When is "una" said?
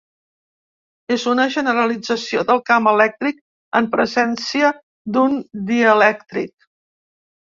1.33-1.43